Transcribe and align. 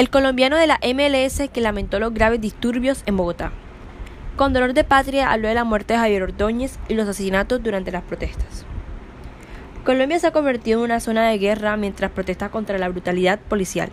El 0.00 0.08
colombiano 0.08 0.56
de 0.56 0.66
la 0.66 0.80
MLS 0.82 1.50
que 1.52 1.60
lamentó 1.60 1.98
los 1.98 2.14
graves 2.14 2.40
disturbios 2.40 3.02
en 3.04 3.18
Bogotá. 3.18 3.52
Con 4.34 4.54
dolor 4.54 4.72
de 4.72 4.82
patria 4.82 5.30
habló 5.30 5.48
de 5.48 5.54
la 5.54 5.64
muerte 5.64 5.92
de 5.92 5.98
Javier 5.98 6.22
Ordóñez 6.22 6.78
y 6.88 6.94
los 6.94 7.06
asesinatos 7.06 7.62
durante 7.62 7.92
las 7.92 8.02
protestas. 8.04 8.64
Colombia 9.84 10.18
se 10.18 10.28
ha 10.28 10.32
convertido 10.32 10.78
en 10.78 10.86
una 10.86 11.00
zona 11.00 11.28
de 11.28 11.36
guerra 11.36 11.76
mientras 11.76 12.12
protesta 12.12 12.48
contra 12.48 12.78
la 12.78 12.88
brutalidad 12.88 13.40
policial. 13.40 13.90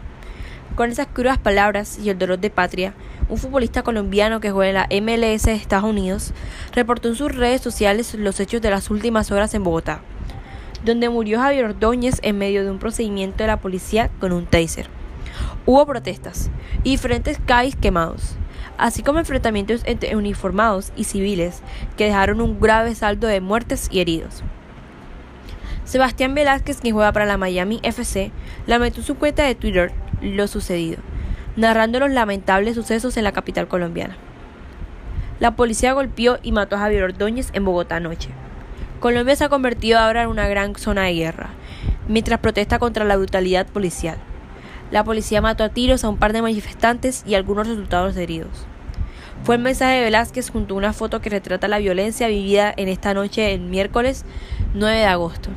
Con 0.75 0.91
esas 0.91 1.07
crudas 1.07 1.39
palabras 1.39 1.99
y 2.01 2.09
el 2.09 2.17
dolor 2.17 2.39
de 2.39 2.51
patria, 2.51 2.93
un 3.27 3.37
futbolista 3.37 3.83
colombiano 3.83 4.39
que 4.39 4.51
juega 4.51 4.87
en 4.89 5.03
la 5.03 5.17
MLS 5.17 5.43
de 5.43 5.55
Estados 5.55 5.89
Unidos 5.89 6.31
reportó 6.73 7.09
en 7.09 7.15
sus 7.15 7.35
redes 7.35 7.59
sociales 7.59 8.13
los 8.13 8.39
hechos 8.39 8.61
de 8.61 8.69
las 8.69 8.89
últimas 8.89 9.29
horas 9.29 9.53
en 9.55 9.65
Bogotá, 9.65 9.99
donde 10.85 11.09
murió 11.09 11.41
Javier 11.41 11.65
Ordóñez 11.65 12.21
en 12.21 12.37
medio 12.37 12.63
de 12.63 12.71
un 12.71 12.79
procedimiento 12.79 13.43
de 13.43 13.47
la 13.47 13.59
policía 13.59 14.09
con 14.21 14.31
un 14.31 14.45
taser. 14.45 14.87
Hubo 15.67 15.85
protestas 15.85 16.49
y 16.85 16.91
diferentes 16.91 17.39
calles 17.45 17.75
quemados, 17.75 18.37
así 18.77 19.03
como 19.03 19.19
enfrentamientos 19.19 19.81
entre 19.83 20.15
uniformados 20.15 20.93
y 20.95 21.03
civiles 21.03 21.61
que 21.97 22.05
dejaron 22.05 22.39
un 22.39 22.61
grave 22.61 22.95
saldo 22.95 23.27
de 23.27 23.41
muertes 23.41 23.89
y 23.91 23.99
heridos. 23.99 24.43
Sebastián 25.83 26.33
Velázquez, 26.33 26.79
quien 26.79 26.93
juega 26.93 27.11
para 27.11 27.25
la 27.25 27.35
Miami 27.35 27.81
FC, 27.83 28.31
lamentó 28.65 29.01
su 29.01 29.17
cuenta 29.17 29.43
de 29.43 29.55
Twitter 29.55 29.91
lo 30.21 30.47
sucedido, 30.47 30.99
narrando 31.57 31.99
los 31.99 32.11
lamentables 32.11 32.75
sucesos 32.75 33.17
en 33.17 33.25
la 33.25 33.33
capital 33.33 33.67
colombiana. 33.67 34.15
La 35.41 35.57
policía 35.57 35.91
golpeó 35.91 36.39
y 36.43 36.53
mató 36.53 36.77
a 36.77 36.79
Javier 36.79 37.03
Ordóñez 37.03 37.49
en 37.51 37.65
Bogotá 37.65 37.97
anoche. 37.97 38.29
Colombia 39.01 39.35
se 39.35 39.43
ha 39.43 39.49
convertido 39.49 39.99
ahora 39.99 40.23
en 40.23 40.29
una 40.29 40.47
gran 40.47 40.77
zona 40.77 41.03
de 41.03 41.13
guerra, 41.13 41.49
mientras 42.07 42.39
protesta 42.39 42.79
contra 42.79 43.03
la 43.03 43.17
brutalidad 43.17 43.67
policial. 43.67 44.17
La 44.89 45.03
policía 45.03 45.41
mató 45.41 45.65
a 45.65 45.69
tiros 45.69 46.03
a 46.03 46.09
un 46.09 46.17
par 46.17 46.31
de 46.31 46.41
manifestantes 46.41 47.23
y 47.27 47.35
algunos 47.35 47.67
resultados 47.67 48.15
heridos. 48.15 48.65
Fue 49.43 49.55
el 49.55 49.61
mensaje 49.61 49.97
de 49.97 50.03
Velázquez 50.03 50.49
junto 50.49 50.73
a 50.73 50.77
una 50.77 50.93
foto 50.93 51.21
que 51.21 51.29
retrata 51.29 51.67
la 51.67 51.77
violencia 51.77 52.27
vivida 52.27 52.73
en 52.75 52.87
esta 52.87 53.13
noche 53.13 53.53
el 53.53 53.61
miércoles 53.61 54.25
9 54.73 54.97
de 54.97 55.05
agosto. 55.05 55.49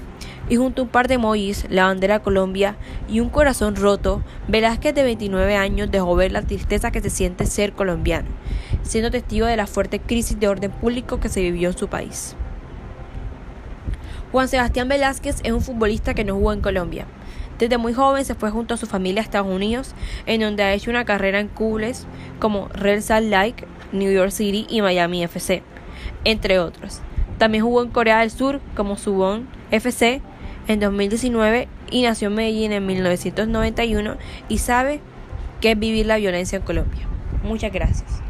Y 0.48 0.56
junto 0.56 0.82
a 0.82 0.84
un 0.84 0.90
par 0.90 1.06
de 1.06 1.14
emojis, 1.14 1.66
la 1.70 1.84
bandera 1.84 2.18
de 2.18 2.24
Colombia 2.24 2.76
y 3.08 3.20
un 3.20 3.30
corazón 3.30 3.76
roto, 3.76 4.22
Velázquez 4.48 4.94
de 4.94 5.04
29 5.04 5.54
años 5.54 5.90
dejó 5.92 6.16
ver 6.16 6.32
la 6.32 6.42
tristeza 6.42 6.90
que 6.90 7.00
se 7.00 7.10
siente 7.10 7.46
ser 7.46 7.72
colombiano, 7.72 8.28
siendo 8.82 9.12
testigo 9.12 9.46
de 9.46 9.56
la 9.56 9.68
fuerte 9.68 10.00
crisis 10.00 10.40
de 10.40 10.48
orden 10.48 10.72
público 10.72 11.20
que 11.20 11.28
se 11.28 11.40
vivió 11.40 11.68
en 11.68 11.78
su 11.78 11.86
país. 11.86 12.34
Juan 14.32 14.48
Sebastián 14.48 14.88
Velázquez 14.88 15.36
es 15.42 15.52
un 15.52 15.60
futbolista 15.60 16.14
que 16.14 16.24
no 16.24 16.34
jugó 16.34 16.52
en 16.52 16.60
Colombia. 16.60 17.06
Desde 17.60 17.76
muy 17.76 17.92
joven 17.92 18.24
se 18.24 18.34
fue 18.34 18.50
junto 18.50 18.72
a 18.72 18.78
su 18.78 18.86
familia 18.86 19.20
a 19.20 19.24
Estados 19.24 19.54
Unidos, 19.54 19.94
en 20.24 20.40
donde 20.40 20.62
ha 20.62 20.72
hecho 20.72 20.90
una 20.90 21.04
carrera 21.04 21.40
en 21.40 21.48
clubes 21.48 22.06
como 22.38 22.68
Real 22.68 23.02
Salt 23.02 23.28
Lake, 23.28 23.66
New 23.92 24.10
York 24.10 24.30
City 24.30 24.66
y 24.70 24.80
Miami 24.80 25.22
FC, 25.22 25.62
entre 26.24 26.58
otros. 26.58 27.02
También 27.36 27.62
jugó 27.62 27.82
en 27.82 27.90
Corea 27.90 28.20
del 28.20 28.30
Sur 28.30 28.62
como 28.74 28.96
Suwon 28.96 29.46
FC 29.70 30.22
en 30.68 30.80
2019 30.80 31.68
y 31.90 32.02
nació 32.02 32.28
en 32.28 32.34
Medellín 32.34 32.72
en 32.72 32.86
1991 32.86 34.16
y 34.48 34.58
sabe 34.58 35.00
qué 35.60 35.72
es 35.72 35.78
vivir 35.78 36.06
la 36.06 36.16
violencia 36.16 36.56
en 36.56 36.62
Colombia. 36.62 37.06
Muchas 37.42 37.72
gracias. 37.72 38.22